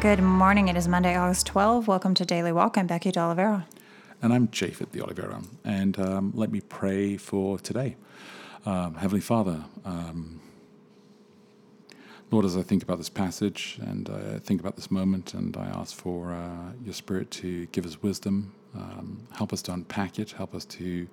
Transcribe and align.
Good 0.00 0.22
morning. 0.22 0.68
It 0.68 0.76
is 0.76 0.86
Monday, 0.86 1.16
August 1.16 1.46
12. 1.46 1.88
Welcome 1.88 2.14
to 2.14 2.24
Daily 2.24 2.52
Walk. 2.52 2.78
I'm 2.78 2.86
Becky 2.86 3.10
D'Oliveira. 3.10 3.66
And 4.22 4.32
I'm 4.32 4.46
Japhet 4.46 4.92
De 4.92 5.02
Oliveira. 5.02 5.42
And 5.64 5.98
um, 5.98 6.30
let 6.36 6.52
me 6.52 6.60
pray 6.60 7.16
for 7.16 7.58
today. 7.58 7.96
Um, 8.64 8.94
Heavenly 8.94 9.20
Father, 9.20 9.64
um, 9.84 10.40
Lord, 12.30 12.44
as 12.44 12.56
I 12.56 12.62
think 12.62 12.84
about 12.84 12.98
this 12.98 13.08
passage 13.08 13.80
and 13.82 14.08
I 14.08 14.38
think 14.38 14.60
about 14.60 14.76
this 14.76 14.88
moment, 14.88 15.34
and 15.34 15.56
I 15.56 15.66
ask 15.66 15.96
for 15.96 16.32
uh, 16.32 16.74
your 16.84 16.94
Spirit 16.94 17.32
to 17.32 17.66
give 17.66 17.84
us 17.84 18.00
wisdom, 18.00 18.54
um, 18.76 19.26
help 19.32 19.52
us 19.52 19.62
to 19.62 19.72
unpack 19.72 20.20
it, 20.20 20.30
help 20.30 20.54
us 20.54 20.64
to 20.66 21.08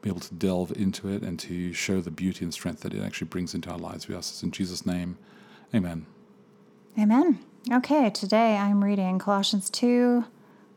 be 0.00 0.08
able 0.08 0.20
to 0.20 0.32
delve 0.32 0.72
into 0.74 1.08
it, 1.08 1.20
and 1.22 1.38
to 1.40 1.74
show 1.74 2.00
the 2.00 2.10
beauty 2.10 2.42
and 2.42 2.54
strength 2.54 2.80
that 2.80 2.94
it 2.94 3.02
actually 3.02 3.28
brings 3.28 3.54
into 3.54 3.68
our 3.68 3.78
lives. 3.78 4.08
We 4.08 4.14
ask 4.14 4.32
this 4.32 4.42
in 4.42 4.50
Jesus' 4.50 4.86
name. 4.86 5.18
Amen. 5.74 6.06
Amen. 6.98 7.40
Okay, 7.72 8.10
today 8.10 8.58
I'm 8.58 8.84
reading 8.84 9.18
Colossians 9.18 9.70
2, 9.70 10.26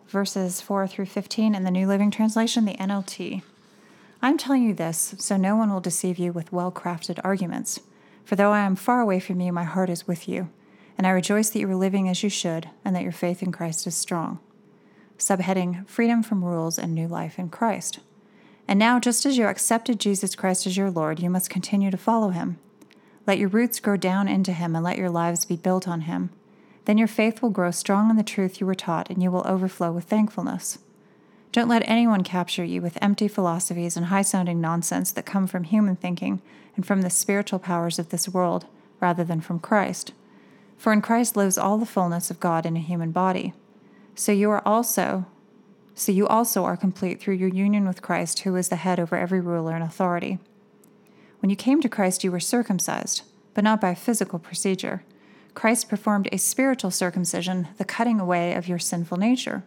verses 0.08 0.61
4 0.61 0.88
through 0.88 1.08
15 1.08 1.53
in 1.53 1.66
the 1.66 1.70
New 1.70 1.86
Living 1.86 2.09
Translation, 2.09 2.64
the 2.64 2.75
NLT. 2.75 3.42
I'm 4.22 4.38
telling 4.38 4.64
you 4.64 4.73
this 4.73 5.14
so 5.17 5.36
no 5.36 5.58
one 5.58 5.70
will 5.70 5.81
deceive 5.81 6.17
you 6.17 6.31
with 6.31 6.53
well 6.53 6.72
crafted 6.72 7.20
arguments. 7.26 7.81
For 8.23 8.38
though 8.38 8.53
I 8.53 8.61
am 8.61 8.78
far 8.78 9.02
away 9.02 9.20
from 9.20 9.42
you, 9.42 9.52
my 9.52 9.66
heart 9.66 9.89
is 9.89 10.08
with 10.08 10.30
you, 10.30 10.50
and 10.98 11.06
I 11.06 11.09
rejoice 11.09 11.50
that 11.50 11.59
you 11.59 11.70
are 11.70 11.76
living 11.76 12.08
as 12.08 12.23
you 12.23 12.30
should, 12.30 12.70
and 12.86 12.95
that 12.95 13.04
your 13.04 13.11
faith 13.11 13.44
in 13.44 13.52
Christ 13.52 13.86
is 13.86 13.95
strong. 13.95 14.39
Subheading 15.17 15.86
Freedom 15.89 16.23
from 16.23 16.45
Rules 16.45 16.80
and 16.80 16.95
New 16.95 17.09
Life 17.09 17.38
in 17.38 17.50
Christ. 17.50 18.00
And 18.66 18.80
now, 18.80 18.98
just 18.98 19.26
as 19.26 19.38
you 19.38 19.45
accepted 19.48 20.00
Jesus 20.00 20.36
Christ 20.36 20.66
as 20.66 20.78
your 20.78 20.89
Lord, 20.89 21.20
you 21.20 21.30
must 21.30 21.50
continue 21.50 21.92
to 21.92 21.98
follow 21.98 22.30
him. 22.30 22.59
Let 23.26 23.39
your 23.39 23.50
roots 23.50 23.81
grow 23.81 23.98
down 23.98 24.30
into 24.30 24.54
him, 24.54 24.73
and 24.73 24.86
let 24.86 24.98
your 24.98 25.09
lives 25.09 25.44
be 25.44 25.58
built 25.58 25.86
on 25.86 26.02
him. 26.02 26.30
Then 26.88 26.97
your 26.97 27.09
faith 27.09 27.41
will 27.41 27.49
grow 27.49 27.69
strong 27.71 28.09
in 28.09 28.16
the 28.16 28.23
truth 28.23 28.61
you 28.61 28.66
were 28.66 28.73
taught, 28.73 29.09
and 29.09 29.21
you 29.21 29.30
will 29.30 29.45
overflow 29.45 29.91
with 29.91 30.05
thankfulness. 30.05 30.80
Don't 31.52 31.67
let 31.67 31.83
anyone 31.85 32.23
capture 32.23 32.63
you 32.63 32.81
with 32.81 32.97
empty 33.02 33.27
philosophies 33.27 33.97
and 33.97 34.05
high 34.05 34.21
sounding 34.21 34.61
nonsense 34.61 35.11
that 35.11 35.25
come 35.25 35.47
from 35.47 35.65
human 35.65 35.97
thinking 35.97 36.41
and 36.77 36.85
from 36.85 37.02
the 37.02 37.09
spiritual 37.09 37.59
powers 37.59 37.99
of 37.99 38.08
this 38.08 38.30
world, 38.30 38.67
rather 39.02 39.25
than 39.25 39.41
from 39.41 39.59
Christ. 39.59 40.13
For 40.77 40.93
in 40.93 41.02
Christ 41.02 41.35
lives 41.35 41.58
all 41.58 41.77
the 41.77 41.85
fullness 41.85 42.31
of 42.31 42.39
God 42.39 42.65
in 42.65 42.77
a 42.77 42.80
human 42.80 43.11
body. 43.11 43.53
So 44.15 44.31
you 44.31 44.49
are 44.49 44.65
also 44.65 45.25
so 45.93 46.13
you 46.13 46.25
also 46.25 46.63
are 46.63 46.77
complete 46.77 47.19
through 47.19 47.33
your 47.35 47.49
union 47.49 47.85
with 47.85 48.02
Christ, 48.02 48.39
who 48.39 48.55
is 48.55 48.69
the 48.69 48.77
head 48.77 48.97
over 48.97 49.17
every 49.17 49.41
ruler 49.41 49.75
and 49.75 49.83
authority. 49.83 50.39
When 51.41 51.49
you 51.49 51.58
came 51.58 51.81
to 51.81 51.89
Christ, 51.89 52.23
you 52.23 52.31
were 52.31 52.39
circumcised, 52.39 53.23
but 53.53 53.65
not 53.65 53.81
by 53.81 53.93
physical 53.93 54.39
procedure. 54.39 55.03
Christ 55.58 55.89
performed 55.89 56.30
a 56.31 56.38
spiritual 56.38 56.91
circumcision, 56.91 57.69
the 57.80 57.83
cutting 57.83 58.19
away 58.19 58.53
of 58.53 58.67
your 58.67 58.77
sinful 58.77 59.17
nature. 59.17 59.64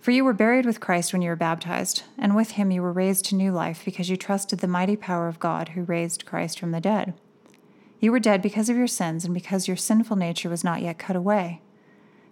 For 0.00 0.10
you 0.10 0.24
were 0.24 0.32
buried 0.32 0.66
with 0.66 0.80
Christ 0.80 1.12
when 1.12 1.22
you 1.22 1.28
were 1.28 1.36
baptized, 1.36 2.02
and 2.18 2.34
with 2.34 2.50
him 2.50 2.72
you 2.72 2.82
were 2.82 2.90
raised 2.90 3.26
to 3.26 3.36
new 3.36 3.52
life 3.52 3.84
because 3.84 4.10
you 4.10 4.16
trusted 4.16 4.58
the 4.58 4.66
mighty 4.66 4.96
power 4.96 5.28
of 5.28 5.38
God 5.38 5.68
who 5.68 5.84
raised 5.84 6.26
Christ 6.26 6.58
from 6.58 6.72
the 6.72 6.80
dead. 6.80 7.14
You 8.00 8.10
were 8.10 8.18
dead 8.18 8.42
because 8.42 8.68
of 8.68 8.76
your 8.76 8.88
sins 8.88 9.24
and 9.24 9.32
because 9.32 9.68
your 9.68 9.76
sinful 9.76 10.16
nature 10.16 10.48
was 10.48 10.64
not 10.64 10.82
yet 10.82 10.98
cut 10.98 11.14
away. 11.14 11.62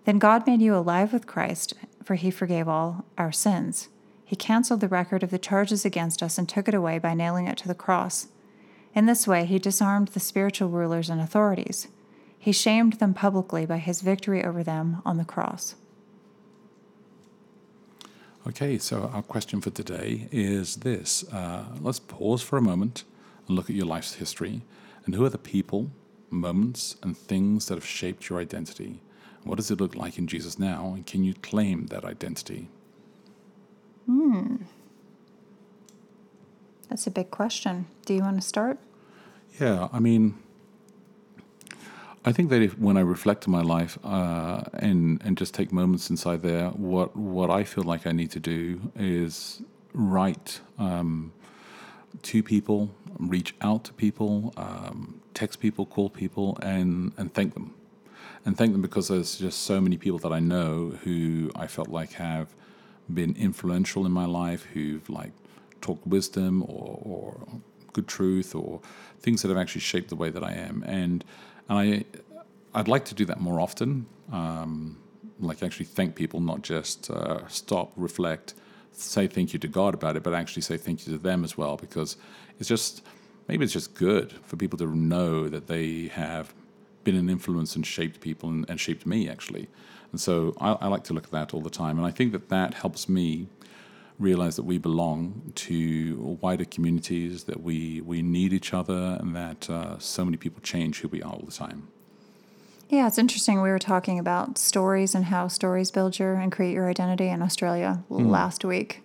Then 0.04 0.18
God 0.18 0.44
made 0.44 0.60
you 0.60 0.74
alive 0.74 1.12
with 1.12 1.28
Christ, 1.28 1.72
for 2.02 2.16
he 2.16 2.32
forgave 2.32 2.66
all 2.66 3.04
our 3.16 3.30
sins. 3.30 3.91
He 4.24 4.34
canceled 4.34 4.80
the 4.80 4.88
record 4.88 5.22
of 5.22 5.30
the 5.30 5.38
charges 5.38 5.84
against 5.84 6.20
us 6.20 6.36
and 6.36 6.48
took 6.48 6.66
it 6.66 6.74
away 6.74 6.98
by 6.98 7.14
nailing 7.14 7.46
it 7.46 7.58
to 7.58 7.68
the 7.68 7.76
cross. 7.76 8.26
In 8.92 9.06
this 9.06 9.24
way, 9.28 9.44
he 9.44 9.60
disarmed 9.60 10.08
the 10.08 10.18
spiritual 10.18 10.68
rulers 10.68 11.08
and 11.08 11.20
authorities. 11.20 11.86
He 12.46 12.52
shamed 12.52 13.00
them 13.00 13.12
publicly 13.12 13.66
by 13.66 13.78
his 13.78 14.02
victory 14.02 14.44
over 14.44 14.62
them 14.62 15.02
on 15.04 15.16
the 15.16 15.24
cross. 15.24 15.74
Okay, 18.46 18.78
so 18.78 19.10
our 19.12 19.22
question 19.22 19.60
for 19.60 19.70
today 19.70 20.28
is 20.30 20.76
this. 20.76 21.24
Uh, 21.32 21.64
let's 21.80 21.98
pause 21.98 22.42
for 22.42 22.56
a 22.56 22.62
moment 22.62 23.02
and 23.48 23.56
look 23.56 23.68
at 23.68 23.74
your 23.74 23.86
life's 23.86 24.14
history. 24.14 24.62
And 25.04 25.16
who 25.16 25.24
are 25.24 25.28
the 25.28 25.38
people, 25.38 25.90
moments, 26.30 26.94
and 27.02 27.18
things 27.18 27.66
that 27.66 27.74
have 27.74 27.84
shaped 27.84 28.28
your 28.28 28.38
identity? 28.38 29.00
What 29.42 29.56
does 29.56 29.72
it 29.72 29.80
look 29.80 29.96
like 29.96 30.16
in 30.16 30.28
Jesus 30.28 30.56
now? 30.56 30.92
And 30.94 31.04
can 31.04 31.24
you 31.24 31.34
claim 31.34 31.86
that 31.86 32.04
identity? 32.04 32.68
Hmm. 34.06 34.58
That's 36.88 37.08
a 37.08 37.10
big 37.10 37.32
question. 37.32 37.86
Do 38.04 38.14
you 38.14 38.22
want 38.22 38.40
to 38.40 38.46
start? 38.46 38.78
Yeah, 39.60 39.88
I 39.92 39.98
mean, 39.98 40.38
I 42.28 42.32
think 42.32 42.50
that 42.50 42.60
if, 42.60 42.76
when 42.76 42.97
I 42.97 43.03
reflect 43.03 43.47
on 43.47 43.53
my 43.53 43.62
life 43.62 43.98
uh, 44.04 44.64
and 44.75 45.22
and 45.25 45.38
just 45.38 45.54
take 45.54 45.72
moments 45.72 46.10
inside 46.10 46.42
there, 46.42 46.70
what 46.70 47.16
what 47.16 47.50
I 47.50 47.62
feel 47.62 47.84
like 47.84 48.04
I 48.04 48.10
need 48.10 48.32
to 48.32 48.41
do 48.41 48.91
is 48.97 49.62
write 49.94 50.60
um, 50.76 51.32
to 52.22 52.42
people, 52.42 52.91
reach 53.19 53.54
out 53.60 53.84
to 53.84 53.92
people, 53.92 54.53
um, 54.56 55.20
text 55.34 55.60
people, 55.60 55.86
call 55.86 56.10
people, 56.10 56.59
and 56.62 57.12
and 57.16 57.32
thank 57.32 57.54
them, 57.54 57.75
and 58.44 58.59
thank 58.59 58.72
them 58.72 58.82
because 58.82 59.06
there's 59.06 59.38
just 59.38 59.62
so 59.62 59.81
many 59.81 59.97
people 59.97 60.19
that 60.19 60.32
I 60.32 60.41
know 60.41 60.98
who 61.04 61.53
I 61.54 61.69
felt 61.69 61.88
like 61.88 62.15
have 62.15 62.48
been 63.15 63.36
influential 63.36 64.04
in 64.04 64.10
my 64.10 64.26
life, 64.26 64.65
who've 64.75 65.09
like 65.09 65.31
talked 65.81 66.04
wisdom 66.04 66.62
or, 66.62 66.98
or 67.04 67.47
good 67.92 68.09
truth 68.09 68.53
or 68.53 68.81
things 69.20 69.42
that 69.42 69.48
have 69.48 69.59
actually 69.59 69.82
shaped 69.82 70.09
the 70.09 70.16
way 70.16 70.31
that 70.31 70.42
I 70.42 70.54
am, 70.54 70.82
and 70.88 71.25
and 71.69 71.78
I, 71.78 72.04
I'd 72.75 72.88
like 72.88 73.04
to 73.06 73.15
do 73.15 73.25
that 73.27 73.41
more 73.41 73.60
often. 73.60 74.06
Um, 74.32 74.99
like 75.41 75.62
actually 75.62 75.87
thank 75.87 76.15
people, 76.15 76.41
not 76.41 76.62
just 76.62 77.10
uh, 77.10 77.47
stop, 77.49 77.93
reflect, 77.97 78.54
say 78.93 79.27
thank 79.27 79.53
you 79.53 79.59
to 79.59 79.69
God 79.69 79.94
about 79.94 80.16
it, 80.16 80.22
but 80.22 80.34
actually 80.34 80.62
say 80.62 80.77
thank 80.77 81.06
you 81.06 81.12
to 81.12 81.19
them 81.19 81.44
as 81.44 81.56
well, 81.56 81.77
because 81.77 82.16
it's 82.59 82.69
just 82.69 83.03
maybe 83.49 83.65
it's 83.65 83.72
just 83.72 83.94
good 83.94 84.32
for 84.44 84.56
people 84.56 84.78
to 84.78 84.87
know 84.87 85.49
that 85.49 85.66
they 85.66 86.09
have 86.09 86.54
been 87.04 87.16
an 87.16 87.31
influence 87.31 87.77
and 87.77 87.87
shaped 87.87 88.21
people 88.21 88.48
and, 88.48 88.69
and 88.69 88.81
shaped 88.81 89.06
me 89.06 89.28
actually. 89.28 89.69
And 90.12 90.21
so 90.21 90.54
I, 90.60 90.72
I, 90.72 90.88
like 90.88 91.04
to 91.04 91.15
look 91.15 91.25
at 91.25 91.31
that 91.33 91.53
all 91.53 91.60
the 91.60 91.71
time, 91.71 91.98
and 91.98 92.06
I 92.06 92.10
think 92.10 92.33
that 92.33 92.48
that 92.48 92.75
helps 92.75 93.09
me 93.09 93.48
realize 94.19 94.56
that 94.56 94.65
we 94.65 94.78
belong 94.78 95.53
to 95.54 96.38
wider 96.41 96.65
communities, 96.65 97.44
that 97.44 97.62
we 97.62 98.00
we 98.00 98.22
need 98.22 98.53
each 98.53 98.72
other, 98.72 99.19
and 99.21 99.34
that 99.37 99.69
uh, 99.69 99.99
so 99.99 100.25
many 100.25 100.37
people 100.37 100.60
change 100.62 101.00
who 101.00 101.09
we 101.09 101.22
are 101.22 101.32
all 101.32 101.43
the 101.44 101.53
time. 101.53 101.88
Yeah, 102.88 103.09
it's 103.09 103.19
interesting. 103.19 103.62
We 103.62 103.71
were 103.71 103.81
talking 103.81 104.19
about 104.19 104.59
stories 104.59 105.15
and 105.15 105.25
how 105.25 105.49
stories 105.49 105.91
build 105.91 106.19
your 106.19 106.34
and 106.34 106.53
create 106.53 106.72
your 106.72 106.88
identity 106.88 107.28
in 107.28 107.43
Australia 107.43 108.04
mm. 108.09 108.31
last 108.31 108.65
week. 108.65 109.03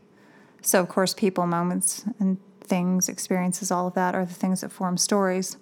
So, 0.61 0.79
of 0.79 0.87
course, 0.87 1.15
people, 1.15 1.47
moments, 1.47 2.05
and 2.19 2.37
things, 2.61 3.09
experiences, 3.09 3.71
all 3.71 3.87
of 3.87 3.95
that 3.95 4.13
are 4.13 4.25
the 4.25 4.35
things 4.35 4.61
that 4.61 4.71
form 4.71 4.97
stories. 4.97 5.57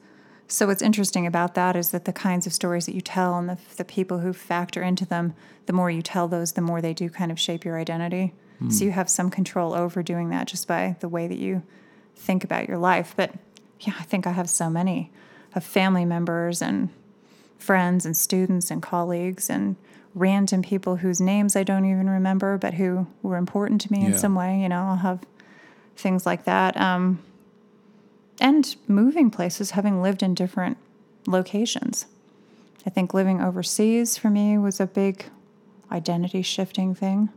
So, 0.48 0.68
what's 0.68 0.82
interesting 0.82 1.26
about 1.26 1.56
that 1.56 1.78
is 1.78 1.92
that 1.92 2.04
the 2.04 2.12
kinds 2.12 2.46
of 2.46 2.54
stories 2.54 2.86
that 2.88 2.96
you 2.96 3.02
tell 3.02 3.38
and 3.38 3.48
the, 3.48 3.58
the 3.78 3.86
people 3.86 4.20
who 4.20 4.34
factor 4.34 4.84
into 4.84 5.06
them, 5.06 5.34
the 5.66 5.74
more 5.74 5.90
you 5.90 6.02
tell 6.02 6.28
those, 6.28 6.54
the 6.54 6.62
more 6.62 6.82
they 6.82 6.94
do 6.94 7.10
kind 7.10 7.32
of 7.32 7.40
shape 7.40 7.64
your 7.64 7.80
identity. 7.80 8.34
Mm. 8.62 8.72
So, 8.72 8.86
you 8.86 8.92
have 8.92 9.10
some 9.10 9.30
control 9.30 9.74
over 9.74 10.04
doing 10.04 10.30
that 10.30 10.48
just 10.48 10.68
by 10.68 10.96
the 11.00 11.10
way 11.10 11.28
that 11.28 11.38
you 11.38 11.64
think 12.16 12.44
about 12.44 12.68
your 12.68 12.78
life. 12.78 13.14
But 13.16 13.34
yeah, 13.80 13.94
I 14.00 14.04
think 14.04 14.28
I 14.28 14.32
have 14.32 14.50
so 14.50 14.70
many 14.70 15.12
of 15.56 15.64
family 15.64 16.06
members 16.06 16.62
and 16.62 16.90
friends 17.58 18.06
and 18.06 18.16
students 18.16 18.72
and 18.72 18.82
colleagues 18.82 19.50
and 19.50 19.76
random 20.16 20.62
people 20.62 20.98
whose 20.98 21.22
names 21.22 21.56
I 21.56 21.64
don't 21.64 21.86
even 21.86 22.10
remember, 22.10 22.58
but 22.58 22.74
who 22.76 23.08
were 23.22 23.38
important 23.38 23.82
to 23.82 23.92
me 23.92 24.02
yeah. 24.02 24.08
in 24.08 24.18
some 24.18 24.36
way. 24.36 24.62
You 24.62 24.70
know, 24.70 24.82
I'll 24.82 24.96
have 24.98 25.22
things 25.96 26.26
like 26.26 26.46
that. 26.46 26.80
Um, 26.80 27.20
and 28.40 28.76
moving 28.88 29.30
places, 29.30 29.72
having 29.72 30.02
lived 30.02 30.24
in 30.24 30.34
different 30.34 30.78
locations. 31.28 32.06
I 32.86 32.90
think 32.90 33.14
living 33.14 33.42
overseas 33.42 34.18
for 34.18 34.30
me 34.30 34.58
was 34.58 34.80
a 34.80 34.88
big 34.88 35.26
identity 35.92 36.42
shifting 36.42 36.96
thing. 36.96 37.30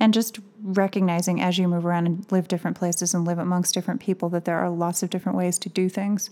And 0.00 0.14
just 0.14 0.38
recognizing 0.62 1.40
as 1.40 1.58
you 1.58 1.68
move 1.68 1.86
around 1.86 2.06
and 2.06 2.26
live 2.32 2.48
different 2.48 2.76
places 2.76 3.14
and 3.14 3.24
live 3.24 3.38
amongst 3.38 3.74
different 3.74 4.00
people 4.00 4.28
that 4.30 4.44
there 4.44 4.58
are 4.58 4.70
lots 4.70 5.02
of 5.02 5.10
different 5.10 5.38
ways 5.38 5.58
to 5.60 5.68
do 5.68 5.88
things 5.88 6.30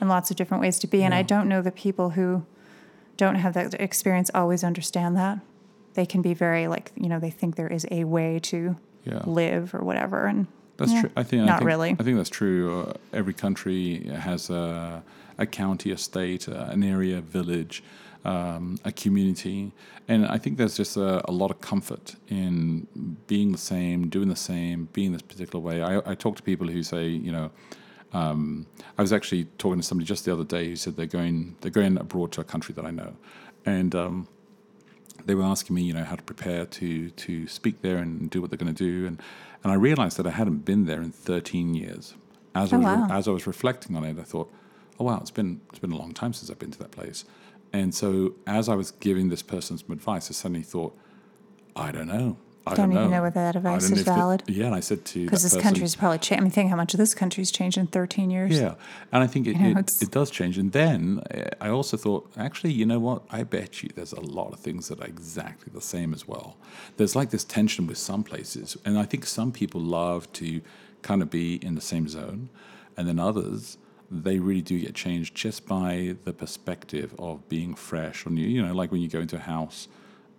and 0.00 0.08
lots 0.08 0.30
of 0.30 0.36
different 0.36 0.60
ways 0.62 0.78
to 0.78 0.86
be. 0.86 0.98
Yeah. 0.98 1.06
And 1.06 1.14
I 1.14 1.22
don't 1.22 1.48
know 1.48 1.60
the 1.62 1.70
people 1.70 2.10
who 2.10 2.44
don't 3.16 3.34
have 3.36 3.52
that 3.54 3.74
experience 3.74 4.30
always 4.34 4.64
understand 4.64 5.16
that. 5.16 5.40
they 5.94 6.06
can 6.06 6.22
be 6.22 6.32
very 6.34 6.68
like 6.68 6.92
you 6.94 7.08
know 7.08 7.18
they 7.18 7.30
think 7.30 7.56
there 7.56 7.66
is 7.68 7.84
a 7.90 8.04
way 8.04 8.38
to 8.38 8.76
Yeah. 9.04 9.22
live 9.26 9.74
or 9.74 9.80
whatever, 9.80 10.26
and 10.26 10.46
That's 10.76 10.92
yeah, 10.92 11.00
true. 11.02 11.10
I 11.16 11.22
think 11.24 11.42
I 11.42 11.46
not 11.46 11.58
think- 11.58 11.66
really. 11.68 11.90
I 11.98 12.02
think 12.04 12.16
that's 12.16 12.30
true. 12.30 12.80
Uh, 12.80 12.92
every 13.12 13.34
country 13.34 14.06
has 14.28 14.48
a, 14.50 15.02
a 15.40 15.46
county, 15.46 15.90
a 15.90 15.96
state, 15.96 16.48
uh, 16.48 16.68
an 16.70 16.82
area, 16.84 17.18
a 17.18 17.20
village, 17.22 17.82
um, 18.24 18.78
a 18.84 18.92
community, 18.92 19.72
and 20.06 20.26
I 20.26 20.38
think 20.38 20.58
there's 20.58 20.76
just 20.76 20.96
a, 20.96 21.28
a 21.28 21.32
lot 21.32 21.50
of 21.50 21.60
comfort 21.60 22.16
in 22.28 22.86
being 23.26 23.52
the 23.52 23.58
same, 23.72 24.08
doing 24.08 24.28
the 24.28 24.36
same, 24.36 24.88
being 24.92 25.12
this 25.12 25.22
particular 25.22 25.60
way. 25.68 25.82
I, 25.82 25.92
I 26.12 26.14
talk 26.14 26.36
to 26.36 26.42
people 26.42 26.68
who 26.68 26.82
say, 26.82 27.08
you 27.08 27.32
know. 27.32 27.50
Um, 28.12 28.66
I 28.98 29.02
was 29.02 29.12
actually 29.12 29.44
talking 29.56 29.80
to 29.80 29.86
somebody 29.86 30.04
just 30.04 30.24
the 30.24 30.32
other 30.32 30.42
day 30.42 30.64
who 30.70 30.74
said 30.74 30.96
they're 30.96 31.06
going 31.06 31.54
they're 31.60 31.70
going 31.70 31.96
abroad 31.96 32.32
to 32.32 32.40
a 32.40 32.44
country 32.44 32.74
that 32.74 32.84
I 32.84 32.90
know, 32.90 33.12
and 33.64 33.94
um, 33.94 34.26
they 35.24 35.34
were 35.36 35.44
asking 35.44 35.76
me, 35.76 35.82
you 35.82 35.92
know, 35.92 36.02
how 36.04 36.16
to 36.16 36.22
prepare 36.24 36.66
to 36.66 37.10
to 37.10 37.46
speak 37.46 37.82
there 37.82 37.98
and 37.98 38.28
do 38.28 38.40
what 38.40 38.50
they're 38.50 38.58
going 38.64 38.74
to 38.74 38.84
do, 38.92 39.06
and 39.06 39.22
and 39.62 39.72
I 39.72 39.76
realized 39.76 40.16
that 40.16 40.26
I 40.26 40.30
hadn't 40.30 40.64
been 40.64 40.86
there 40.86 41.00
in 41.00 41.12
13 41.12 41.74
years. 41.76 42.14
As 42.52 42.72
I 42.72 42.76
Oh, 42.76 42.80
was 42.80 42.86
wow. 42.86 43.06
as 43.18 43.28
I 43.28 43.30
was 43.30 43.46
reflecting 43.46 43.94
on 43.96 44.02
it, 44.02 44.18
I 44.18 44.24
thought, 44.24 44.52
oh 45.00 45.04
wow, 45.04 45.18
it's 45.20 45.30
been 45.30 45.60
it's 45.70 45.78
been 45.80 45.92
a 45.92 45.96
long 45.98 46.12
time 46.12 46.32
since 46.32 46.50
I've 46.50 46.58
been 46.58 46.70
to 46.72 46.78
that 46.80 46.90
place, 46.92 47.24
and 47.72 47.94
so 47.94 48.34
as 48.46 48.68
I 48.68 48.74
was 48.74 48.90
giving 48.92 49.30
this 49.30 49.42
person 49.42 49.78
some 49.78 49.90
advice, 49.90 50.30
I 50.30 50.34
suddenly 50.34 50.62
thought, 50.62 50.96
I 51.74 51.90
don't 51.90 52.06
know. 52.08 52.36
I 52.66 52.74
Don't 52.74 52.90
don't, 52.90 52.92
even 52.98 53.04
know. 53.10 53.16
know 53.16 53.22
whether 53.22 53.40
that 53.40 53.56
advice 53.56 53.90
is 53.90 54.02
valid. 54.02 54.42
yeah, 54.46 54.66
and 54.66 54.74
I 54.74 54.80
said 54.80 55.06
to 55.06 55.24
because 55.24 55.42
this 55.42 55.54
person- 55.54 55.62
country's 55.62 55.96
probably 55.96 56.18
changed. 56.18 56.40
I 56.40 56.44
mean, 56.44 56.50
think 56.52 56.68
how 56.68 56.76
much 56.76 56.92
this 56.92 57.14
country's 57.14 57.50
changed 57.50 57.78
in 57.78 57.86
13 57.86 58.30
years. 58.30 58.52
yeah, 58.52 58.74
and 59.10 59.24
I 59.24 59.26
think 59.26 59.46
it, 59.46 59.56
You 59.56 59.72
know, 59.74 59.80
it, 59.80 60.02
it 60.02 60.10
does 60.10 60.30
change. 60.30 60.58
And 60.58 60.70
then 60.72 61.22
uh, 61.34 61.48
I 61.58 61.70
also 61.70 61.96
thought, 61.96 62.30
actually, 62.36 62.72
you 62.74 62.84
know 62.84 62.98
what? 63.00 63.22
I 63.30 63.44
bet 63.44 63.82
you 63.82 63.88
there's 63.94 64.12
a 64.12 64.20
lot 64.20 64.52
of 64.52 64.60
things 64.60 64.88
that 64.88 65.00
are 65.00 65.06
exactly 65.06 65.72
the 65.74 65.80
same 65.80 66.12
as 66.12 66.28
well. 66.28 66.58
There's 66.98 67.16
like 67.16 67.30
this 67.30 67.44
tension 67.44 67.86
with 67.86 67.96
some 67.98 68.22
places, 68.22 68.76
and 68.84 68.98
I 68.98 69.04
think 69.06 69.24
some 69.24 69.52
people 69.52 69.80
love 69.80 70.30
to 70.34 70.60
kind 71.00 71.22
of 71.22 71.30
be 71.30 71.54
in 71.64 71.76
the 71.76 71.80
same 71.80 72.08
zone, 72.08 72.50
and 72.94 73.08
then 73.08 73.18
others 73.18 73.78
they 74.10 74.38
really 74.38 74.62
do 74.62 74.78
get 74.80 74.94
changed 74.94 75.34
just 75.34 75.66
by 75.66 76.16
the 76.24 76.32
perspective 76.32 77.14
of 77.18 77.48
being 77.48 77.74
fresh 77.74 78.26
or 78.26 78.30
new. 78.30 78.46
You 78.46 78.66
know, 78.66 78.74
like 78.74 78.90
when 78.90 79.00
you 79.00 79.08
go 79.08 79.20
into 79.20 79.36
a 79.36 79.40
house 79.40 79.88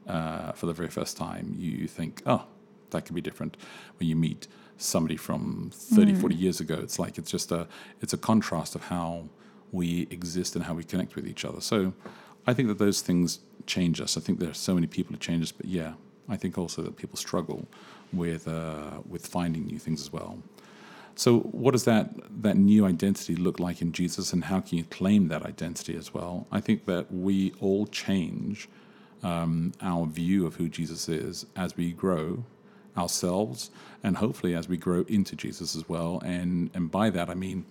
uh, 0.08 0.52
for 0.52 0.66
the 0.66 0.74
very 0.74 0.90
first 0.90 1.16
time, 1.16 1.56
you 1.58 1.88
think, 1.88 2.22
oh, 2.26 2.46
that 2.90 3.06
could 3.06 3.16
be 3.16 3.22
different. 3.22 3.56
When 3.98 4.10
you 4.10 4.16
meet 4.16 4.48
somebody 4.78 5.16
from 5.16 5.72
30, 5.74 6.16
40 6.16 6.36
years 6.36 6.60
ago, 6.60 6.76
it's 6.76 7.00
like 7.00 7.18
it's 7.18 7.32
just 7.32 7.52
a 7.52 7.68
it's 8.02 8.14
a 8.14 8.18
contrast 8.18 8.76
of 8.76 8.84
how 8.86 9.30
we 9.72 10.08
exist 10.10 10.56
and 10.56 10.66
how 10.66 10.74
we 10.74 10.84
connect 10.84 11.16
with 11.16 11.26
each 11.26 11.46
other. 11.46 11.62
So 11.62 11.94
I 12.46 12.54
think 12.54 12.68
that 12.68 12.78
those 12.78 13.02
things 13.02 13.40
change 13.68 14.02
us. 14.02 14.18
I 14.18 14.22
think 14.22 14.40
there 14.40 14.50
are 14.50 14.54
so 14.54 14.74
many 14.74 14.88
people 14.88 15.14
who 15.14 15.20
change 15.20 15.44
us, 15.44 15.52
but 15.54 15.68
yeah, 15.68 15.94
I 16.28 16.36
think 16.36 16.58
also 16.58 16.82
that 16.82 16.98
people 16.98 17.18
struggle 17.18 17.68
with 18.12 18.48
uh, 18.48 19.00
with 19.08 19.28
finding 19.28 19.66
new 19.66 19.80
things 19.80 20.02
as 20.02 20.12
well. 20.12 20.40
So, 21.16 21.40
what 21.40 21.72
does 21.72 21.84
that 21.86 22.14
that 22.42 22.58
new 22.58 22.86
identity 22.86 23.36
look 23.36 23.60
like 23.60 23.82
in 23.82 23.92
Jesus, 23.92 24.34
and 24.34 24.46
how 24.46 24.62
can 24.62 24.78
you 24.78 24.84
claim 24.86 25.28
that 25.28 25.46
identity 25.46 25.96
as 25.96 26.14
well? 26.14 26.48
I 26.52 26.60
think 26.60 26.86
that 26.86 27.12
we 27.14 27.54
all 27.60 27.86
change 27.88 28.70
um, 29.24 29.74
our 29.82 30.06
view 30.06 30.46
of 30.46 30.56
who 30.56 30.70
Jesus 30.70 31.08
is 31.10 31.46
as 31.56 31.78
we 31.78 31.92
grow 31.92 32.46
ourselves, 32.98 33.72
and 34.04 34.18
hopefully 34.18 34.56
as 34.56 34.68
we 34.68 34.78
grow 34.78 35.06
into 35.08 35.36
Jesus 35.36 35.76
as 35.76 35.88
well. 35.88 36.22
And 36.24 36.70
and 36.74 36.90
by 36.90 37.10
that 37.10 37.30
I 37.30 37.36
mean 37.36 37.66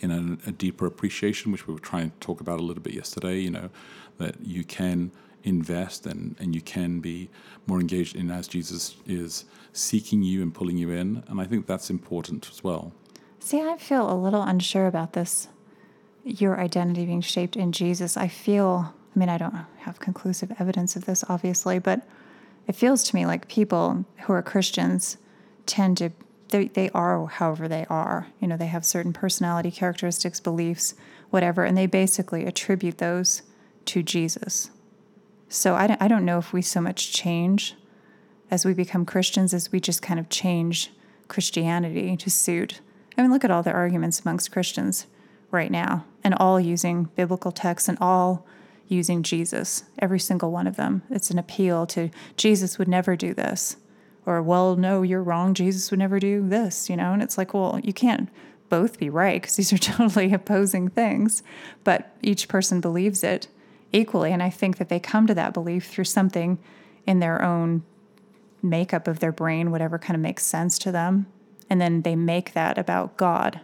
in 0.00 0.10
a, 0.10 0.48
a 0.48 0.52
deeper 0.52 0.86
appreciation, 0.86 1.52
which 1.52 1.66
we 1.66 1.74
were 1.74 1.80
trying 1.80 2.10
to 2.10 2.16
talk 2.20 2.40
about 2.40 2.58
a 2.58 2.62
little 2.62 2.82
bit 2.82 2.94
yesterday. 2.94 3.38
You 3.38 3.50
know 3.50 3.70
that 4.18 4.36
you 4.42 4.64
can 4.64 5.10
invest 5.44 6.06
and 6.06 6.36
and 6.38 6.54
you 6.54 6.60
can 6.60 7.00
be 7.00 7.30
more 7.66 7.80
engaged 7.80 8.16
in 8.16 8.30
as 8.30 8.48
Jesus 8.48 8.96
is 9.06 9.44
seeking 9.72 10.22
you 10.22 10.42
and 10.42 10.52
pulling 10.52 10.76
you 10.76 10.90
in, 10.90 11.22
and 11.28 11.40
I 11.40 11.44
think 11.44 11.66
that's 11.66 11.90
important 11.90 12.48
as 12.50 12.64
well. 12.64 12.92
See, 13.38 13.60
I 13.60 13.76
feel 13.78 14.10
a 14.10 14.14
little 14.14 14.42
unsure 14.42 14.86
about 14.86 15.14
this. 15.14 15.48
Your 16.24 16.60
identity 16.60 17.06
being 17.06 17.22
shaped 17.22 17.56
in 17.56 17.72
Jesus. 17.72 18.16
I 18.16 18.28
feel, 18.28 18.94
I 19.14 19.18
mean, 19.18 19.28
I 19.28 19.38
don't 19.38 19.54
have 19.78 19.98
conclusive 20.00 20.52
evidence 20.58 20.94
of 20.94 21.06
this, 21.06 21.24
obviously, 21.28 21.78
but 21.78 22.06
it 22.66 22.76
feels 22.76 23.02
to 23.04 23.16
me 23.16 23.24
like 23.24 23.48
people 23.48 24.04
who 24.22 24.32
are 24.32 24.42
Christians 24.42 25.16
tend 25.64 25.96
to, 25.98 26.10
they, 26.48 26.68
they 26.68 26.90
are 26.90 27.26
however 27.26 27.66
they 27.66 27.86
are. 27.88 28.26
You 28.40 28.48
know, 28.48 28.56
they 28.56 28.66
have 28.66 28.84
certain 28.84 29.12
personality 29.12 29.70
characteristics, 29.70 30.40
beliefs, 30.40 30.94
whatever, 31.30 31.64
and 31.64 31.78
they 31.78 31.86
basically 31.86 32.44
attribute 32.44 32.98
those 32.98 33.42
to 33.86 34.02
Jesus. 34.02 34.70
So 35.50 35.74
I 35.74 35.88
don't, 35.88 36.00
I 36.00 36.06
don't 36.06 36.24
know 36.24 36.38
if 36.38 36.52
we 36.52 36.62
so 36.62 36.80
much 36.80 37.12
change 37.12 37.74
as 38.52 38.64
we 38.64 38.72
become 38.72 39.04
Christians 39.04 39.52
as 39.52 39.72
we 39.72 39.80
just 39.80 40.00
kind 40.00 40.20
of 40.20 40.28
change 40.28 40.92
Christianity 41.26 42.16
to 42.16 42.30
suit. 42.30 42.80
I 43.18 43.22
mean, 43.22 43.32
look 43.32 43.44
at 43.44 43.50
all 43.50 43.64
the 43.64 43.72
arguments 43.72 44.20
amongst 44.20 44.52
Christians 44.52 45.06
right 45.50 45.72
now, 45.72 46.04
and 46.22 46.34
all 46.36 46.60
using 46.60 47.04
biblical 47.16 47.50
texts 47.50 47.88
and 47.88 47.98
all 48.00 48.46
using 48.86 49.24
Jesus, 49.24 49.84
every 49.98 50.20
single 50.20 50.52
one 50.52 50.68
of 50.68 50.76
them. 50.76 51.02
It's 51.10 51.30
an 51.30 51.38
appeal 51.38 51.84
to 51.88 52.10
Jesus 52.36 52.78
would 52.78 52.88
never 52.88 53.16
do 53.16 53.34
this. 53.34 53.76
Or, 54.26 54.40
well, 54.42 54.76
no, 54.76 55.02
you're 55.02 55.22
wrong. 55.22 55.54
Jesus 55.54 55.90
would 55.90 55.98
never 55.98 56.20
do 56.20 56.48
this, 56.48 56.88
you 56.88 56.96
know? 56.96 57.12
And 57.12 57.22
it's 57.22 57.36
like, 57.36 57.54
well, 57.54 57.80
you 57.82 57.92
can't 57.92 58.28
both 58.68 59.00
be 59.00 59.10
right 59.10 59.42
because 59.42 59.56
these 59.56 59.72
are 59.72 59.78
totally 59.78 60.32
opposing 60.32 60.88
things, 60.88 61.42
but 61.82 62.14
each 62.22 62.46
person 62.46 62.80
believes 62.80 63.24
it 63.24 63.48
equally. 63.92 64.32
And 64.32 64.42
I 64.42 64.50
think 64.50 64.78
that 64.78 64.88
they 64.88 65.00
come 65.00 65.26
to 65.26 65.34
that 65.34 65.54
belief 65.54 65.86
through 65.86 66.04
something 66.04 66.58
in 67.06 67.20
their 67.20 67.42
own 67.42 67.82
makeup 68.62 69.08
of 69.08 69.20
their 69.20 69.32
brain, 69.32 69.70
whatever 69.70 69.98
kind 69.98 70.14
of 70.14 70.20
makes 70.20 70.44
sense 70.44 70.78
to 70.80 70.92
them. 70.92 71.26
And 71.68 71.80
then 71.80 72.02
they 72.02 72.16
make 72.16 72.52
that 72.52 72.78
about 72.78 73.16
God. 73.16 73.60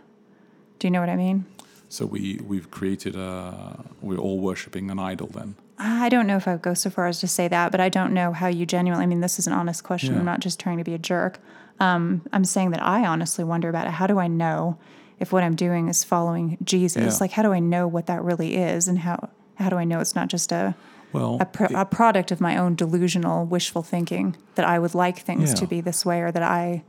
Do 0.79 0.87
you 0.87 0.91
know 0.91 1.01
what 1.01 1.09
I 1.09 1.17
mean? 1.17 1.45
So 1.89 2.07
we 2.07 2.41
we've 2.45 2.71
created 2.71 3.17
a 3.17 3.85
we're 4.01 4.19
all 4.19 4.39
worshiping 4.39 4.91
an 4.91 4.99
idol 4.99 5.29
then. 5.29 5.55
I 5.79 6.09
don't 6.09 6.27
know 6.27 6.37
if 6.37 6.49
I 6.49 6.53
would 6.53 6.63
go 6.63 6.75
so 6.75 6.91
far 6.91 7.07
as 7.07 7.21
to 7.21 7.29
say 7.29 7.49
that, 7.49 7.71
but 7.71 7.81
I 7.81 7.89
don't 7.89 8.15
know 8.15 8.33
how 8.33 8.47
you 8.47 8.65
genuinely. 8.65 9.05
I 9.05 9.07
mean, 9.07 9.21
this 9.21 9.39
is 9.39 9.47
an 9.47 9.53
honest 9.53 9.85
question. 9.85 10.15
Yeah. 10.15 10.21
I'm 10.21 10.25
not 10.25 10.41
just 10.41 10.59
trying 10.59 10.79
to 10.79 10.85
be 10.85 10.95
a 10.95 10.99
jerk. 10.99 11.39
Um, 11.79 12.23
I'm 12.33 12.45
saying 12.45 12.71
that 12.71 12.83
I 12.83 13.07
honestly 13.07 13.45
wonder 13.45 13.69
about 13.69 13.87
it. 13.87 13.93
How 13.93 14.07
do 14.07 14.19
I 14.19 14.27
know 14.27 14.79
if 15.21 15.33
what 15.33 15.43
I'm 15.43 15.55
doing 15.55 15.89
is 15.89 16.03
following 16.03 16.57
Jesus? 16.65 17.15
Yeah. 17.15 17.19
Like, 17.21 17.33
how 17.33 17.43
do 17.43 17.53
I 17.53 17.59
know 17.59 17.87
what 17.87 18.07
that 18.07 18.23
really 18.23 18.57
is, 18.57 18.89
and 18.89 19.01
how 19.01 19.29
how 19.57 19.69
do 19.69 19.77
I 19.77 19.85
know 19.85 20.01
it's 20.01 20.15
not 20.15 20.29
just 20.29 20.53
a 20.53 20.75
Well, 21.13 21.39
a, 21.41 21.47
pro- 21.47 21.75
a 21.75 21.85
product 21.85 22.31
of 22.31 22.41
my 22.41 22.57
own 22.57 22.75
delusional, 22.75 23.45
wishful 23.45 23.83
thinking 23.83 24.37
that 24.55 24.65
I 24.65 24.79
would 24.79 24.95
like 24.95 25.19
things 25.19 25.53
to 25.55 25.67
be 25.67 25.81
this 25.81 26.05
way, 26.07 26.21
or 26.21 26.31
that 26.31 26.43
I 26.43 26.85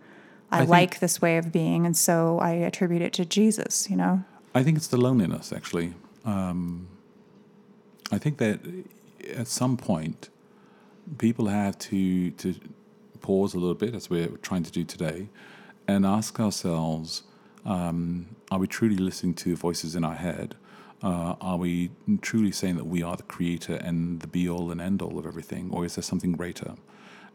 I, 0.51 0.60
think- 0.60 0.70
like 0.70 1.00
this 1.00 1.22
way 1.22 1.38
of 1.38 1.51
being, 1.51 1.86
and 1.86 1.96
so 1.96 2.39
I 2.39 2.51
attribute 2.51 3.01
it 3.01 3.13
to 3.13 3.25
Jesus. 3.25 3.89
You 3.89 3.98
know? 3.98 4.24
I 4.56 4.63
think 4.63 4.77
it's 4.77 4.88
the 4.88 4.98
loneliness, 4.98 5.51
actually. 5.51 5.94
Um, 6.25 6.88
I 8.12 8.18
think 8.18 8.38
that 8.38 8.60
at 9.36 9.48
some 9.48 9.77
point, 9.77 10.30
people 11.18 11.48
have 11.48 11.77
to 11.80 12.32
to 12.32 12.56
pause 13.22 13.53
a 13.53 13.60
little 13.60 13.75
bit, 13.75 13.94
as 13.96 14.10
we're 14.10 14.27
trying 14.42 14.63
to 14.63 14.72
do 14.72 14.84
today, 14.84 15.27
and 15.88 16.06
ask 16.06 16.39
ourselves: 16.39 17.24
um, 17.65 18.36
Are 18.51 18.60
we 18.60 18.68
truly 18.68 18.98
listening 18.98 19.34
to 19.36 19.56
voices 19.56 19.96
in 19.96 20.03
our 20.03 20.15
head? 20.15 20.56
Uh, 21.04 21.36
are 21.39 21.58
we 21.58 21.92
truly 22.22 22.51
saying 22.51 22.75
that 22.75 22.88
we 22.88 23.04
are 23.04 23.16
the 23.16 23.24
creator 23.24 23.75
and 23.75 24.20
the 24.22 24.27
be 24.27 24.50
all 24.50 24.72
and 24.72 24.82
end 24.82 25.01
all 25.01 25.20
of 25.20 25.25
everything, 25.25 25.70
or 25.72 25.86
is 25.86 25.96
there 25.96 26.04
something 26.04 26.32
greater? 26.32 26.75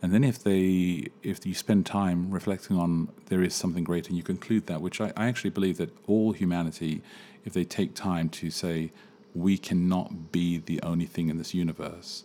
And 0.02 0.12
then 0.12 0.24
if 0.24 0.42
they, 0.42 1.06
if 1.22 1.46
you 1.46 1.54
spend 1.54 1.86
time 1.86 2.30
reflecting 2.32 2.76
on 2.76 3.08
there 3.26 3.42
is 3.42 3.54
something 3.54 3.84
greater, 3.84 4.08
and 4.08 4.16
you 4.16 4.24
conclude 4.24 4.66
that, 4.66 4.80
which 4.80 5.00
I, 5.00 5.12
I 5.16 5.26
actually 5.26 5.50
believe 5.50 5.78
that 5.78 5.90
all 6.08 6.32
humanity, 6.32 7.02
if 7.44 7.52
they 7.52 7.64
take 7.64 7.94
time 7.94 8.28
to 8.30 8.50
say, 8.50 8.90
we 9.32 9.56
cannot 9.56 10.32
be 10.32 10.58
the 10.58 10.82
only 10.82 11.06
thing 11.06 11.28
in 11.28 11.38
this 11.38 11.54
universe, 11.54 12.24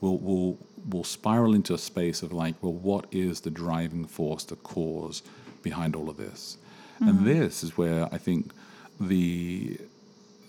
will 0.00 0.18
will 0.18 0.58
will 0.88 1.04
spiral 1.04 1.54
into 1.54 1.74
a 1.74 1.78
space 1.78 2.22
of 2.22 2.32
like, 2.32 2.54
well, 2.62 2.72
what 2.72 3.06
is 3.12 3.42
the 3.42 3.50
driving 3.50 4.06
force, 4.06 4.44
the 4.44 4.56
cause 4.56 5.22
behind 5.62 5.94
all 5.94 6.08
of 6.08 6.16
this? 6.16 6.56
And 7.00 7.26
this 7.26 7.62
is 7.62 7.76
where 7.76 8.08
I 8.12 8.18
think 8.18 8.52
the 9.00 9.78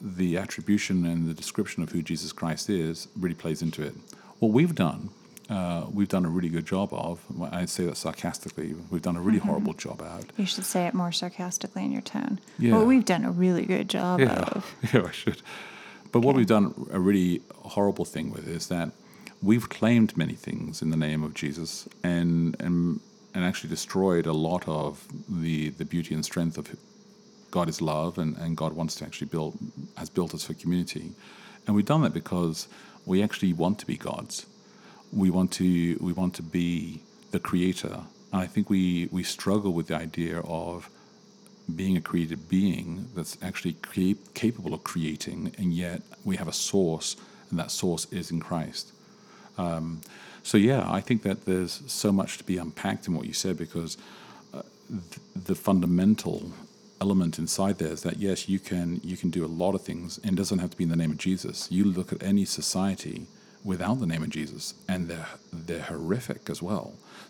the 0.03 0.37
attribution 0.37 1.05
and 1.05 1.27
the 1.29 1.33
description 1.33 1.81
of 1.81 1.91
who 1.93 2.01
Jesus 2.01 2.33
Christ 2.33 2.69
is 2.69 3.07
really 3.17 3.35
plays 3.35 3.61
into 3.61 3.81
it. 3.81 3.93
What 4.39 4.51
we've 4.51 4.75
done, 4.75 5.09
uh, 5.49 5.85
we've 5.91 6.09
done 6.09 6.25
a 6.25 6.29
really 6.29 6.49
good 6.49 6.65
job 6.65 6.93
of. 6.93 7.21
I 7.51 7.63
say 7.65 7.85
that 7.85 7.95
sarcastically. 7.95 8.75
We've 8.91 9.01
done 9.01 9.15
a 9.15 9.21
really 9.21 9.39
horrible 9.39 9.73
job 9.73 10.01
out. 10.01 10.25
You 10.37 10.45
should 10.45 10.65
say 10.65 10.87
it 10.87 10.93
more 10.93 11.13
sarcastically 11.13 11.85
in 11.85 11.93
your 11.93 12.01
tone. 12.01 12.39
Yeah. 12.59 12.73
Well, 12.73 12.85
we've 12.85 13.05
done 13.05 13.23
a 13.23 13.31
really 13.31 13.65
good 13.65 13.89
job 13.89 14.19
Yeah, 14.19 14.41
of. 14.41 14.75
yeah, 14.93 15.03
I 15.07 15.11
should. 15.11 15.41
But 16.11 16.19
what 16.19 16.35
we've 16.35 16.45
done 16.47 16.87
a 16.91 16.99
really 16.99 17.41
horrible 17.55 18.05
thing 18.05 18.29
with 18.31 18.47
is 18.47 18.67
that 18.67 18.91
we've 19.41 19.69
claimed 19.69 20.15
many 20.17 20.33
things 20.33 20.81
in 20.81 20.89
the 20.89 20.97
name 20.97 21.23
of 21.23 21.33
Jesus 21.33 21.87
and 22.03 22.55
and 22.59 22.99
and 23.33 23.43
actually 23.43 23.69
destroyed 23.69 24.25
a 24.27 24.33
lot 24.33 24.67
of 24.67 25.07
the 25.27 25.69
the 25.69 25.85
beauty 25.85 26.13
and 26.13 26.23
strength 26.23 26.57
of 26.57 26.75
God 27.57 27.69
is 27.69 27.79
love 27.81 28.13
and, 28.17 28.35
and 28.43 28.57
God 28.57 28.73
wants 28.73 28.95
to 28.95 29.05
actually 29.05 29.27
build 29.35 29.53
has 30.01 30.09
built 30.09 30.33
us 30.33 30.43
for 30.47 30.55
community. 30.63 31.07
And 31.63 31.75
we've 31.75 31.91
done 31.93 32.01
that 32.01 32.13
because 32.13 32.67
we 33.05 33.23
actually 33.25 33.53
want 33.53 33.75
to 33.79 33.85
be 33.85 33.97
gods. 34.09 34.35
we 35.23 35.29
want 35.29 35.51
to 35.51 35.97
we 36.01 36.13
want 36.13 36.33
to 36.35 36.43
be 36.43 37.01
the 37.31 37.39
creator. 37.39 37.95
And 38.31 38.41
I 38.41 38.47
think 38.47 38.69
we 38.69 39.07
we 39.11 39.23
struggle 39.23 39.71
with 39.77 39.87
the 39.87 39.95
idea 40.07 40.39
of 40.39 40.89
being 41.75 41.95
a 41.97 42.01
created 42.01 42.49
being 42.49 42.87
that's 43.15 43.37
actually 43.41 43.73
cap- 43.73 44.33
capable 44.33 44.73
of 44.73 44.83
creating, 44.83 45.39
and 45.59 45.73
yet 45.73 46.01
we 46.25 46.35
have 46.37 46.49
a 46.49 46.57
source, 46.69 47.15
and 47.49 47.59
that 47.59 47.71
source 47.71 48.03
is 48.11 48.31
in 48.31 48.39
Christ. 48.39 48.91
Um, 49.57 50.01
so 50.41 50.57
yeah, 50.57 50.83
I 50.99 51.01
think 51.01 51.21
that 51.23 51.45
there's 51.45 51.83
so 51.87 52.11
much 52.11 52.37
to 52.39 52.43
be 52.43 52.57
unpacked 52.57 53.07
in 53.07 53.13
what 53.13 53.25
you 53.25 53.33
said 53.33 53.55
because 53.57 53.97
uh, 54.53 54.63
th- 54.89 55.45
the 55.49 55.55
fundamental 55.55 56.51
element 57.03 57.33
inside 57.43 57.75
there 57.81 57.93
is 57.97 58.01
that 58.07 58.17
yes, 58.27 58.39
you 58.53 58.59
can 58.69 58.87
you 59.11 59.17
can 59.21 59.29
do 59.37 59.41
a 59.49 59.51
lot 59.63 59.73
of 59.77 59.81
things, 59.89 60.09
and 60.23 60.31
it 60.35 60.39
doesn't 60.41 60.61
have 60.63 60.71
to 60.73 60.77
be 60.77 60.85
in 60.87 60.93
the 60.95 61.01
name 61.03 61.13
of 61.15 61.19
Jesus. 61.29 61.55
You 61.77 61.83
look 61.97 62.09
at 62.15 62.21
any 62.31 62.45
society 62.59 63.17
without 63.71 63.97
the 64.03 64.09
name 64.13 64.23
of 64.27 64.31
Jesus, 64.39 64.63
and 64.91 64.99
they're 65.09 65.31
they're 65.67 65.87
horrific 65.93 66.49
as 66.53 66.59
well. 66.69 66.87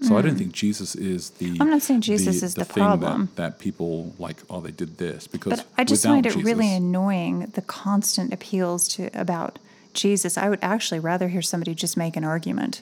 So 0.07 0.17
I 0.17 0.21
don't 0.21 0.39
think 0.41 0.51
Jesus 0.65 0.95
is 0.95 1.21
the. 1.41 1.49
Hmm. 1.55 1.61
I'm 1.61 1.69
not 1.69 1.81
saying 1.87 2.01
Jesus 2.01 2.43
is 2.47 2.53
the 2.55 2.65
thing 2.65 2.83
problem. 2.83 3.19
That, 3.35 3.35
that 3.41 3.59
people 3.59 4.13
like. 4.25 4.37
Oh, 4.49 4.59
they 4.59 4.75
did 4.83 4.91
this 4.97 5.27
because. 5.27 5.53
But 5.53 5.65
I 5.77 5.83
just 5.83 6.03
find 6.03 6.25
it 6.25 6.33
Jesus, 6.33 6.43
really 6.49 6.71
annoying 6.81 7.35
the 7.57 7.61
constant 7.61 8.33
appeals 8.37 8.87
to 8.95 9.09
about 9.25 9.59
Jesus. 9.93 10.37
I 10.37 10.49
would 10.49 10.63
actually 10.73 11.01
rather 11.11 11.27
hear 11.33 11.43
somebody 11.51 11.73
just 11.85 11.95
make 11.95 12.15
an 12.21 12.25
argument 12.35 12.81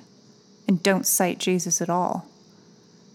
and 0.68 0.82
don't 0.90 1.06
cite 1.06 1.38
Jesus 1.50 1.82
at 1.86 1.90
all. 1.90 2.14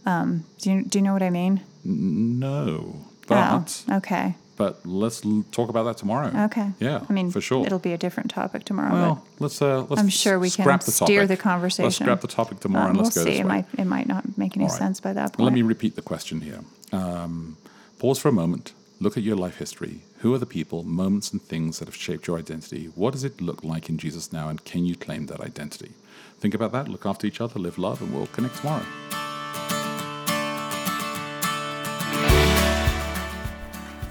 Um, 0.05 0.45
do 0.61 0.65
you 0.71 0.85
do 0.85 0.99
you 0.99 1.05
know 1.07 1.15
what 1.17 1.23
I 1.23 1.31
mean? 1.31 1.63
No, 1.85 3.07
but 3.27 3.85
oh, 3.89 3.97
okay, 3.97 4.35
but 4.57 4.85
let's 4.87 5.25
l- 5.25 5.45
talk 5.53 5.69
about 5.69 5.85
that 5.85 5.99
tomorrow. 5.99 6.33
okay. 6.45 6.71
Yeah, 6.81 7.05
I 7.09 7.13
mean, 7.13 7.31
for 7.31 7.41
sure. 7.41 7.67
it'll 7.67 7.79
be 7.79 7.93
a 7.93 7.99
different 7.99 8.31
topic 8.31 8.65
tomorrow. 8.65 8.93
Well, 8.93 9.27
let's 9.39 9.61
uh, 9.61 9.83
let's. 9.83 10.01
I'm 10.01 10.09
sure 10.09 10.39
we 10.39 10.51
can 10.51 10.65
scrap 10.65 10.83
the 10.83 10.93
steer 10.93 11.23
topic. 11.23 11.29
the 11.29 11.43
conversation. 11.43 11.85
Let's 11.85 11.97
scrap 11.97 12.21
the 12.21 12.29
topic 12.29 12.61
tomorrow 12.61 12.87
uh, 12.87 12.89
and 12.89 12.97
we'll 12.97 13.05
let's 13.05 13.17
go 13.17 13.25
see. 13.25 13.39
It 13.39 13.47
might 13.47 13.67
it 13.79 13.85
might 13.85 14.09
not 14.09 14.39
make 14.39 14.57
any 14.57 14.67
right. 14.67 14.73
sense 14.73 15.01
by 15.01 15.13
that 15.13 15.35
point. 15.35 15.45
Let 15.45 15.53
me 15.53 15.63
repeat 15.63 15.95
the 15.97 16.03
question 16.03 16.41
here. 16.41 16.61
Um, 16.93 17.57
pause 17.99 18.19
for 18.19 18.29
a 18.29 18.33
moment. 18.33 18.73
Look 18.99 19.19
at 19.19 19.23
your 19.23 19.37
life 19.37 19.59
history. 19.59 20.01
Who 20.21 20.33
are 20.33 20.39
the 20.39 20.47
people, 20.47 20.83
moments, 20.83 21.31
and 21.31 21.43
things 21.43 21.79
that 21.79 21.89
have 21.89 21.95
shaped 21.95 22.27
your 22.27 22.39
identity? 22.39 22.87
What 22.95 23.13
does 23.13 23.25
it 23.25 23.43
look 23.43 23.63
like 23.63 23.91
in 23.91 23.99
Jesus 23.99 24.33
now, 24.33 24.49
and 24.49 24.65
can 24.65 24.87
you 24.87 24.97
claim 24.97 25.27
that 25.27 25.41
identity? 25.41 25.93
Think 26.41 26.55
about 26.55 26.73
that. 26.73 26.89
Look 26.89 27.05
after 27.05 27.27
each 27.27 27.41
other. 27.41 27.61
Live 27.61 27.77
love, 27.77 28.01
and 28.01 28.15
we'll 28.15 28.27
connect 28.29 28.57
tomorrow. 28.57 28.87